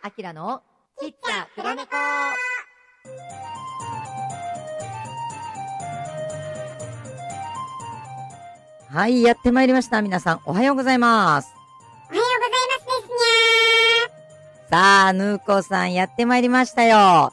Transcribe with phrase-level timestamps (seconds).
[0.00, 0.62] アキラの
[1.00, 1.88] ちっちゃ黒猫
[8.90, 10.00] はい、やってまいりました。
[10.00, 11.52] 皆さん、おはようございます。
[12.08, 13.12] おはようございますです
[14.64, 16.96] にさあ、ぬーこさん、やってまいりましたよ。
[16.96, 17.32] は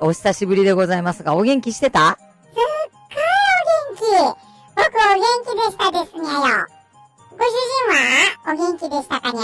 [0.00, 2.18] お久しぶりでございますが、お元気してた？
[2.18, 3.24] すっごい
[3.92, 4.40] お元気。
[4.74, 6.66] 僕お元気でしたですにゃよ。
[7.32, 7.48] ご主
[7.84, 9.42] 人はお元気でしたかにゃ？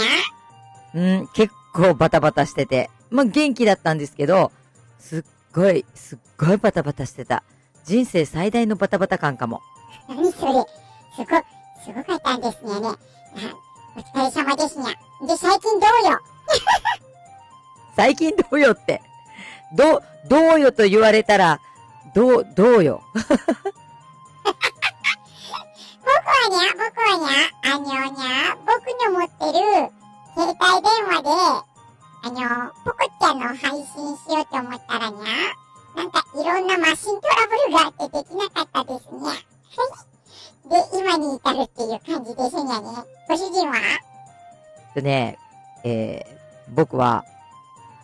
[0.95, 2.89] うん、結構バタバタしてて。
[3.09, 4.51] まあ、元気だったんですけど、
[4.99, 5.23] すっ
[5.53, 7.43] ごい、すっごいバタバタしてた。
[7.83, 9.61] 人生最大のバタバタ感かも。
[10.07, 12.87] 何それすご、すごかったんですね。
[12.87, 12.97] あ
[13.95, 15.27] お疲れ様ですにゃ。
[15.27, 16.19] で、最近どうよ？
[17.95, 19.01] 最近どうよって。
[19.75, 21.59] どう、どうよと言われたら、
[22.15, 23.03] どう、どうよ？
[23.13, 23.25] 僕
[26.05, 27.29] はにゃ、僕はにゃ、
[27.75, 28.69] あにょにゃ、僕
[29.05, 30.02] の持ってる
[30.35, 31.29] 携帯電話で、
[32.25, 35.21] あの、ポコちゃんの配信しようと思ったらにゃ、
[35.95, 39.25] なんかいろんなマシントラブルがあってできなかったですにゃ。
[39.27, 39.37] はい。
[40.69, 42.87] で、今に至るっていう感じですにゃね。
[43.27, 43.75] ご主人は？
[44.95, 45.37] でね、
[45.83, 47.25] えー、僕は、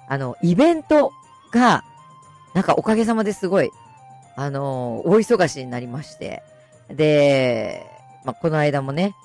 [0.08, 1.12] あの、イベント
[1.52, 1.84] が、
[2.54, 3.72] なんかおかげさまですごい、
[4.36, 6.44] あの大忙しになりまして、
[6.90, 7.86] で、
[8.24, 9.16] まあ、この間もね、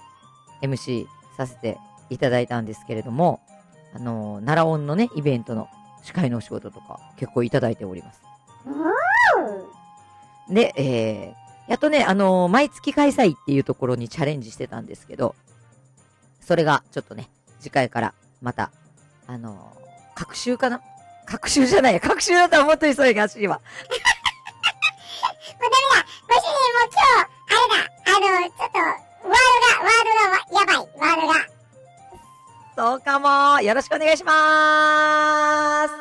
[0.62, 1.78] MC させて
[2.10, 3.40] いただいたんですけれども、
[3.94, 5.68] あの奈良音のね、イベントの
[6.02, 8.20] 司会のお仕事とか結構いただいております。
[10.48, 15.34] で、えー、やっとね、あのー毎月開催っていうところにチャレンジしてたんですけど、
[16.40, 18.70] それがちょっとね、次回からまた、
[19.26, 19.56] あのー、
[20.14, 20.82] 各週かな？
[21.26, 23.62] 各週じゃないや、各週だったらもっと急いがしいわ。
[33.64, 35.94] よろしくお願いしまーす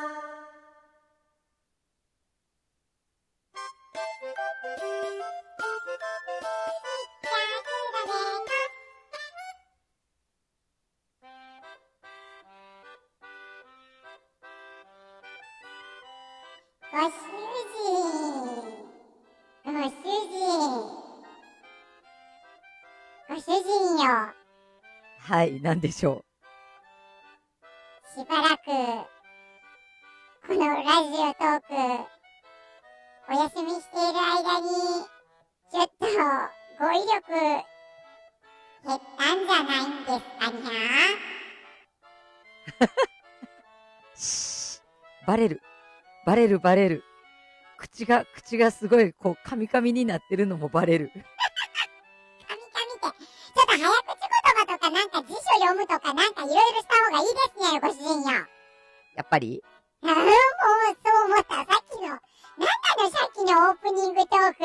[16.92, 17.12] ご主
[17.74, 17.94] 人。
[19.66, 20.44] ご主人。
[23.30, 24.34] ご主人よ。
[25.20, 26.33] はい、なんでしょし
[31.36, 31.74] トーク、
[33.30, 34.68] お休みしている間に、
[35.72, 36.06] ちょっと、
[36.80, 37.34] 語彙力、
[38.86, 40.72] 減ったんじゃないんですかにゃ
[45.26, 45.62] バレる。
[46.26, 47.04] バレるバレる。
[47.78, 51.10] 口が、口がすごい、こう、カミカミになってるのもバレる。
[51.14, 51.24] カミ
[52.72, 53.24] カミって、
[53.56, 53.90] ちょっと早口言
[54.56, 58.46] 葉とかなんか辞書読むとかなんかいろいろした方がいいですね、ご主人よ。
[59.16, 59.64] やっぱり？
[60.04, 60.28] ああ、もう
[61.00, 61.56] そう思った。
[61.56, 64.60] さっきの、なんなのさっきのオープニングトーク。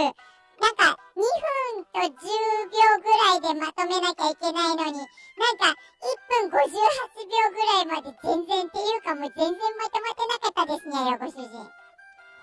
[0.59, 11.71] なんか、2分と10秒ぐらいでまとめなきゃいけないのに、なんか、1分58秒ぐらいまで全然っていうかもう全然まとまってなかったですねよ、ご主人。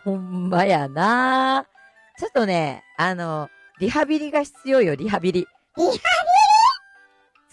[0.05, 1.65] ほんまやな
[2.17, 5.47] ちょっとね、あの、リハビリが必要よ、リハビリ。
[5.75, 5.91] リハ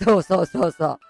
[0.05, 1.01] そうそうそうそう。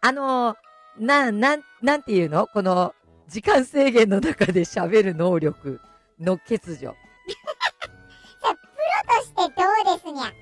[0.00, 0.56] あの、
[0.98, 2.46] な、なん、なんていうの？
[2.46, 2.94] この、
[3.28, 5.80] 時間制限の中で喋る能力
[6.20, 6.76] の欠如。
[6.76, 6.94] さ、
[8.42, 8.54] プロ
[9.08, 9.42] としてど
[9.92, 10.32] うですにゃ？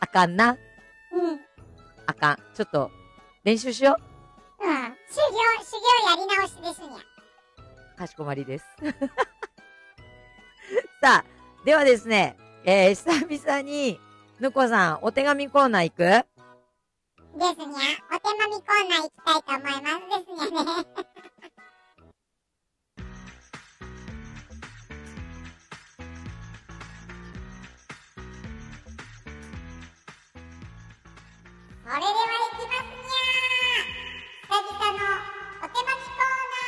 [0.00, 0.56] あかんな。
[1.12, 1.20] うん。
[1.30, 1.40] うん。
[2.06, 2.36] あかん。
[2.54, 2.90] ちょっと、
[3.44, 4.02] 練習しよう。
[5.10, 6.98] 修行、修行やり直しですにゃ。
[7.96, 8.66] かしこまりです。
[11.00, 11.24] さあ、
[11.64, 13.98] ではですね、えー、久々に、
[14.40, 15.98] ぬこさん、お手紙コーナー行く？
[16.02, 17.78] ですにゃ。
[18.14, 20.86] お手紙コーナー行きたいと思いますですにゃね。
[31.88, 33.72] それでは行きますにゃ
[34.44, 35.00] 久々の
[35.64, 36.60] お手紙コーナ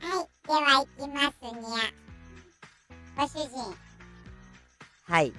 [0.00, 1.92] ーはい、では行きますにゃ
[3.18, 3.60] ご主人、
[5.04, 5.34] はい。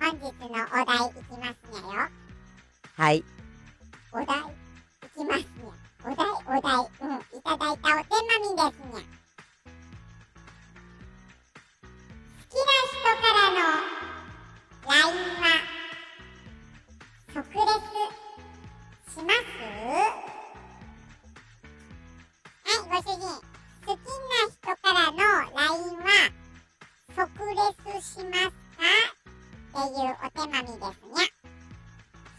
[0.00, 2.08] 本日のお題いきますにゃよ。
[2.96, 3.22] はい。
[4.10, 4.26] お題い
[5.14, 5.76] きますにゃ。
[6.02, 9.13] お題、お題、うん、いただいたお手紙ですにゃ。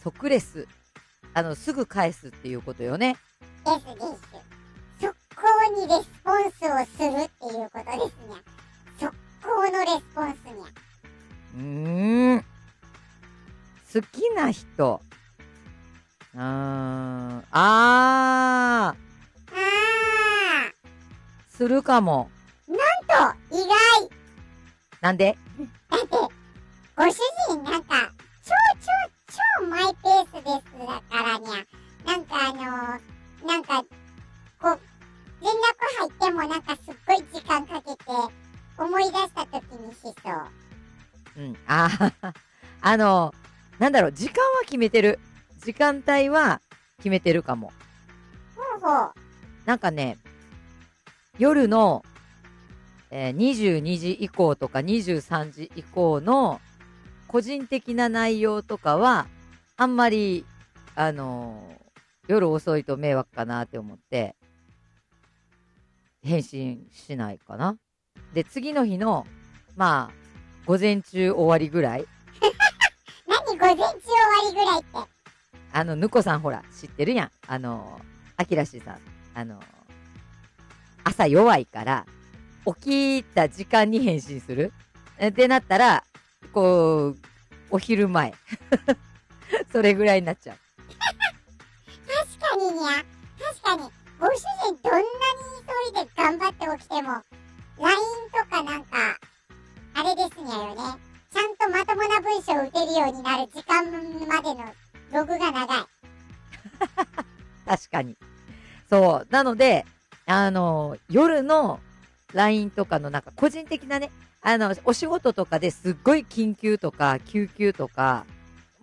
[0.06, 0.68] 即レス。
[1.34, 3.18] あの、すぐ返すっていうことよね。
[3.66, 4.06] ですです。
[5.02, 8.38] 速攻にレスポンスをするっていうことですね。
[9.00, 9.12] 速
[9.42, 10.66] 攻のレスポンスにゃ。
[11.56, 12.46] うーん。
[13.94, 15.02] 好きな人。
[16.36, 16.44] うーん。
[16.44, 17.56] あー。
[18.92, 18.96] あ
[21.50, 22.30] するかも。
[22.69, 23.68] ー、なんと、意外
[25.02, 25.36] なんで？
[25.90, 26.07] だって、
[26.96, 27.18] ご主
[27.50, 28.12] 人なんか、
[28.44, 29.15] 超超
[29.60, 31.66] 超マイペースですだからにゃ。
[32.06, 33.81] なんかあのー、なんか、
[34.60, 34.80] こう、
[35.42, 35.57] 連絡
[36.00, 38.04] 入ってもなんかすっごい時間かけて、
[38.78, 40.13] 思い出した時にしそう。
[41.38, 41.57] うん。
[41.68, 42.34] あー
[42.81, 43.34] あの、
[43.80, 45.19] なんだろう、時間は決めてる。
[45.63, 46.62] 時間帯は
[46.98, 47.72] 決めてるかも。
[48.56, 49.12] ほうほう。
[49.66, 50.18] なんかね、
[51.40, 52.04] 夜の、
[53.10, 56.60] えー22時以降とか23時以降の
[57.28, 59.28] 個人的な内容とかは、
[59.77, 60.45] あんまり、
[60.95, 61.86] あのー
[62.27, 64.36] 夜遅いと迷惑かなって思って、
[66.24, 67.77] 返信しないかな。
[68.33, 69.27] で、次の日の、
[69.75, 70.13] まあ、
[70.66, 72.06] 午前中終わりぐらい、
[73.30, 75.12] 何午前中終わりぐらいって？
[75.72, 77.31] あの、ぬこさんほら、知ってるやん。
[77.45, 78.01] あの、
[78.38, 79.00] あきらしさん。
[79.36, 79.62] あの、
[81.04, 82.07] 朝弱いから、
[82.80, 84.74] 起きた時間に返信する
[85.24, 86.04] ってなったら、
[86.54, 87.18] こう、
[87.69, 88.33] お昼前。
[89.71, 90.57] それぐらいになっちゃう。
[92.07, 93.03] 確かににゃ。
[93.39, 95.06] 確かに、ご主人どんなに
[95.94, 97.21] 急いで頑張って起きても、
[97.80, 97.97] LINE
[98.31, 99.18] とかなんか、
[99.94, 100.81] あれですにゃよね。
[101.31, 103.83] ちゃんとまともな文章を打てるようになる時間
[104.27, 104.63] までの
[105.12, 105.86] ログが長い。
[107.65, 108.18] 確かに。
[108.89, 109.27] そう。
[109.30, 109.86] なので、
[110.25, 111.80] あの、夜の
[112.33, 114.12] LINE とかのなんか個人的なね、
[114.42, 118.25] あの、お仕事とかですっごい緊急とか救急とか、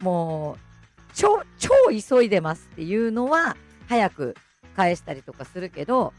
[0.02, 3.56] もう、超、超急いでますっていうのは、
[3.88, 4.34] 早く
[4.76, 6.12] 返したりとかするけど、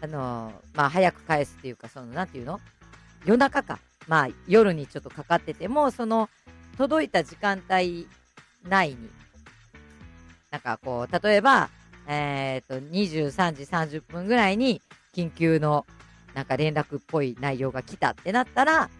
[0.00, 2.60] あの、まあ、早く返すっていうか、その、なんていうの？
[3.24, 3.78] 夜中か。
[4.06, 6.28] まあ、夜にちょっとかかってても、その、
[6.76, 8.06] 届いた時間帯
[8.68, 8.96] 内に、
[10.50, 11.70] なんかこう、例えば、
[12.06, 14.82] えっ、と、23時30分ぐらいに
[15.14, 15.86] 緊急の
[16.34, 18.90] なんか連絡っぽい内容が来たってなったら、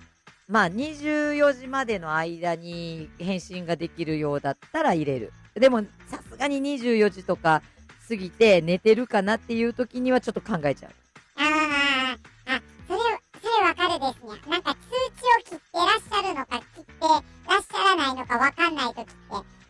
[0.49, 5.33] まあ24時までの間に返信ができるようだったら入れる。
[5.55, 7.63] でもさすがに24時とか
[8.09, 10.93] 過ぎて寝てるかなっていう時にはちょっと考えちゃう。
[11.37, 12.99] あー、あ、それ、
[13.41, 14.51] それわかるですね。
[14.51, 19.13] なんか通知を切ってらっしゃるのか、切ってらっしゃらないのかわかんない時って、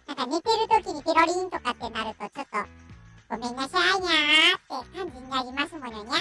[0.07, 6.13] なんか寝てる時にピロリンとかってなると、ちょっと、ごめんなさいにゃーって感じになりますものにゃ。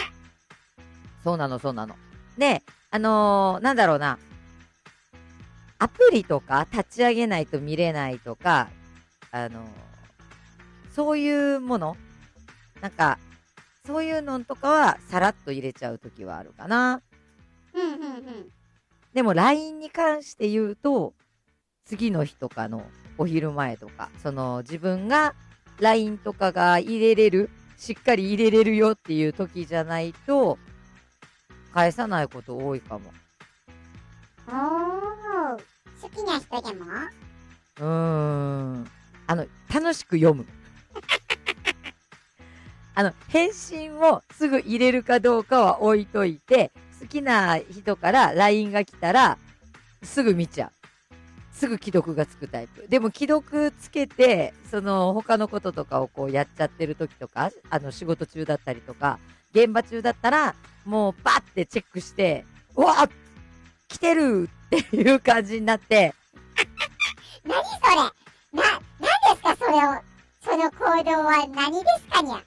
[1.23, 1.95] そうなの、そうなの。
[2.37, 2.61] で、
[2.91, 4.19] あのーなんだろうな。
[5.83, 8.69] アプリとか立ち上げないと見れないとか、
[9.31, 9.67] あのー
[10.95, 11.97] そういうもの
[12.79, 13.17] なんか、
[13.85, 17.01] そういうのとかはさらっと入れちゃうときはあるかな。
[17.73, 18.49] うんうんうん。
[19.11, 21.15] でも LINE に関して言うと、
[21.85, 22.83] 次の日とかの
[23.17, 25.33] お昼前とか、その自分が
[25.79, 30.59] LINE とかが入れれる、しっかり入れれるよっていう時じゃないと、
[31.73, 33.11] 返さないこと多いかも。
[34.47, 34.92] おー、好
[36.13, 36.85] きな人でも？
[37.79, 38.87] うーん。
[39.25, 40.45] あの、楽しく読む。
[42.95, 49.37] あの、返信をすぐ入れるかどうかは置いといて、好きな人から LINE が来たら、
[50.03, 50.71] すぐ見ちゃう。
[51.53, 52.87] すぐ既読がつくタイプ。
[52.89, 59.19] でも既読つけて、その他のこととかをこうやっちゃってる時とか、あの仕事中だったりとか、
[59.53, 62.45] 現場中だったら、もうバッてチェックして、
[62.75, 63.07] うわ
[63.87, 64.49] 来てる
[64.79, 66.13] っていう感じになって、
[67.43, 67.95] 何それ。
[68.61, 69.55] な、何ですか？
[69.55, 70.01] それを、
[70.41, 72.43] その行動は何ですかにゃ。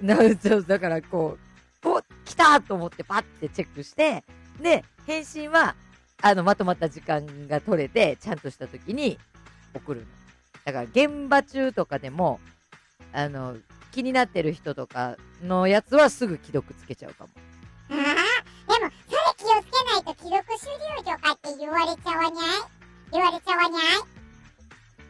[0.00, 1.38] なそうだからこ
[1.82, 4.24] う、お来たと思ってパッてチェックして、
[4.60, 5.74] で、返信は、
[6.22, 9.18] あの、まとまった時間が取れて、ちゃんとした時に
[9.74, 10.06] 送るの。
[10.64, 12.40] だから、現場中とかでも、
[13.12, 13.56] あの、
[13.92, 17.30] 気になってる人とかのやつはすぐ既読つけちゃうかも、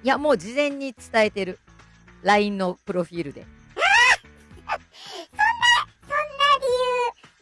[0.07, 1.59] いや、もう事前に伝えてる。
[2.23, 3.45] LINE のプロフィールで。
[3.45, 4.87] そんな理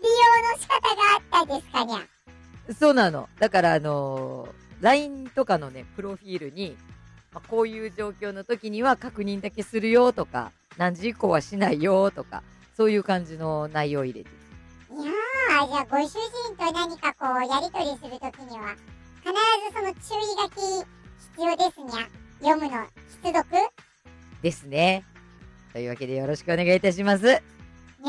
[0.00, 1.98] 由、利用の仕方があったんですかにゃ
[2.72, 3.28] そうなの。
[3.38, 6.74] だから、あのー LINE とかのね、プロフィールに、
[7.34, 12.42] まあ、こういう状況の時には確認だけするよとか、何時以降はしないよとか、
[12.78, 15.02] そういう感じの内容を入れてる。
[15.02, 18.74] いやー、じゃあご主人と何かこう、やりとりするときには、
[19.20, 19.34] 必
[19.68, 20.86] ずその注意書き
[21.36, 22.23] 必要ですにゃ。
[22.44, 22.84] 読むの、
[23.22, 23.46] 必読？
[24.42, 25.02] ですね。
[25.72, 27.24] というわけでよろしくお願いいたします。
[27.24, 27.38] にゃはい。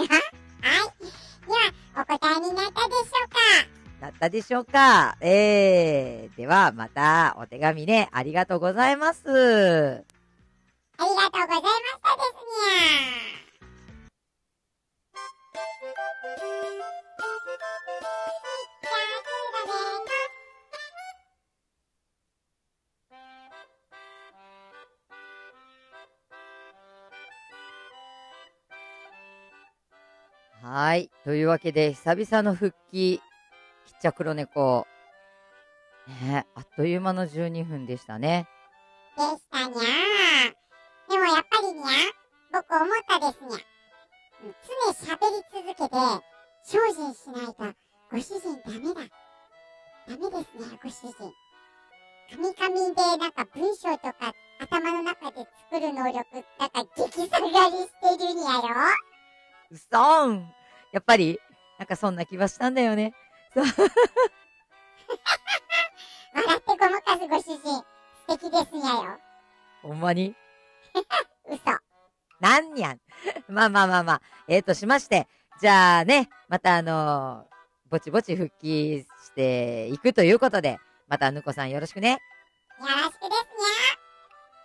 [0.02, 0.08] で
[1.54, 3.38] は、お答えになったでしょうか？
[4.02, 5.16] だったでしょうか？
[5.22, 9.22] えー、ではまたお手紙ね、ありがとうございます。
[9.26, 9.44] ありがと
[11.06, 11.58] うございましたです
[12.46, 20.45] にゃ
[30.66, 31.12] はい。
[31.24, 33.22] というわけで、久々の復帰、
[33.86, 34.88] きっちゃ黒猫。
[36.24, 38.48] ねあっという間の12分でしたね。
[39.16, 41.86] でしたにゃーでもやっぱりにゃ
[42.52, 43.60] 僕思ったですにゃ
[44.90, 45.96] 常喋り続けて
[46.64, 47.54] 精進しないと
[48.12, 49.02] ご主人ダメだ。
[50.08, 51.34] ダメですね、ご主人。
[52.32, 56.18] カミカミでなんか文章とか頭の中で作る能力
[56.60, 59.15] なんか激下がりしてるにやろ
[59.72, 60.50] うそーん
[60.92, 61.40] やっぱり、
[61.78, 63.14] なんかそんな気はしたんだよね。
[63.56, 63.68] 笑
[66.58, 67.84] ってごまかすご主人
[68.28, 69.20] 素敵ですにゃよ。
[69.82, 70.36] ほんまに？
[71.50, 71.60] 嘘。
[72.40, 73.00] なんにゃん。
[73.48, 74.22] まあまあまあまあ。
[74.48, 75.28] えーとしまして、
[75.60, 77.56] じゃあね、またあのー
[77.90, 82.12] ぼちぼち復帰していくということで、またぬこさんよろしくね。
[82.12, 82.18] よ
[82.80, 83.30] ろしくですに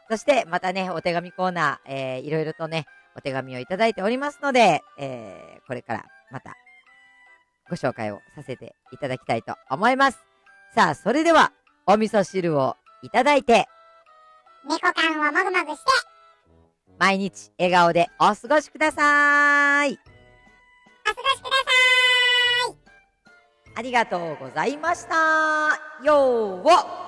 [0.09, 2.87] そして、またね、お手紙コーナー、えー、いろいろとね、
[3.17, 6.55] お手紙をいただいておりますので、えー、これからまた
[7.69, 10.19] ご紹介をさせていただきたいと思います。
[10.75, 11.53] さあ、それでは、
[11.87, 14.69] お味噌汁をいただいて、ゃ。
[14.69, 15.85] 猫缶をもぐもぐして
[16.99, 19.93] 毎日笑顔でお過ごしください。
[19.93, 21.71] お過ごしくださ
[22.69, 22.77] い。
[23.77, 25.15] ありがとうございました。
[26.05, 27.00] よーを